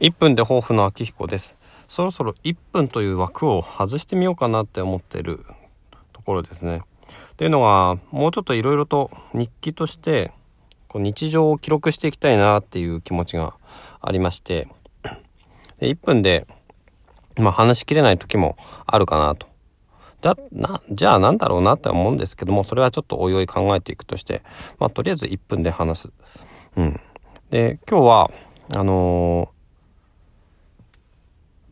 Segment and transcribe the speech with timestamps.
[0.00, 1.56] 1分で抱負の秋彦です。
[1.88, 5.44] そろそろ1分という枠を外してみようかなって思ってる
[6.12, 6.82] ところですね。
[7.32, 10.30] っていうのはもうちょっといろいろと日記として
[10.86, 13.54] こう日常を記録していきたいなっていう気持ちが
[14.00, 14.68] ありまして
[15.78, 16.46] で1分で、
[17.36, 18.56] まあ、話しきれない時も
[18.86, 19.48] あるかなと。
[20.20, 24.42] だなじゃあ何だろうなって思うんですけどもそれはちょっとおいおい考えていくとして
[24.78, 26.12] まあとりあえず1分で話す。
[26.76, 27.00] うん。
[27.50, 28.30] で今日は
[28.74, 29.50] あの、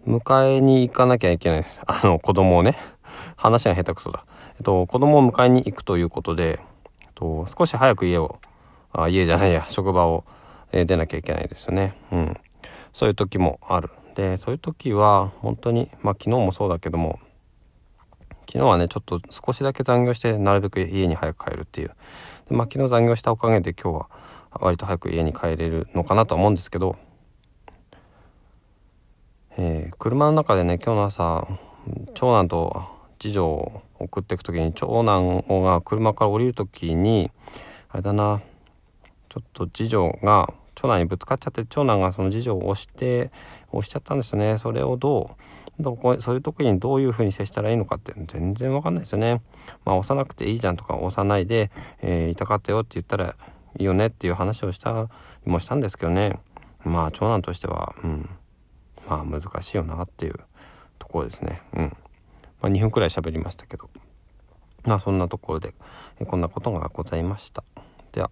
[0.06, 1.80] 迎えに行かなきゃいけないです。
[1.86, 2.76] あの、子供をね。
[3.34, 4.24] 話が下手くそだ。
[4.56, 6.60] えっと、子供を迎えに行くということで、
[7.02, 8.38] えっと、少し早く家を、
[8.92, 10.24] あ家じゃないや、職場を、
[10.70, 11.96] えー、出なきゃいけないですよね。
[12.12, 12.36] うん。
[12.92, 13.90] そういう時もある。
[14.14, 17.18] で、そういう時は、本当に、まあ昨日もそうだけども、
[18.46, 21.88] 昨日はね、ちょっと少しだけ残業して、なるべく家に早く帰るっていう。
[22.48, 24.08] でまあ昨日残業したおかげで今日は、
[24.52, 26.96] 割と早く家に帰れるのかなとは思うんですけど、
[29.58, 31.48] えー、車の中でね今日の朝
[32.14, 32.82] 長男と
[33.18, 37.30] 次女を送っていく時に長男が車から降りる時に
[37.88, 38.42] あれだな
[39.30, 43.30] ちょっと次女が長男にぶつかっちゃって長男がその次女を押して
[43.72, 44.58] 押しちゃったんですよね。
[44.58, 45.36] それをど
[45.78, 49.40] うどこそういう時にどういうふうに接したらいいのかって全然わかんないですよね。
[49.84, 51.70] まあ押さなくていいじゃんとか押さないで、
[52.02, 53.36] えー、痛かったよって言ったら
[53.78, 55.08] いいよねっていう話をした
[55.44, 56.38] もしたんですけどね。
[56.84, 58.28] まあ長男としてはうん。
[59.08, 60.34] まあ難しいよなっていう
[60.98, 61.62] ところですね。
[61.74, 61.84] うん。
[62.60, 63.88] まあ2分くらい喋りましたけど。
[64.84, 65.74] まあそんなところで
[66.26, 67.64] こんなことがございました。
[68.12, 68.30] では。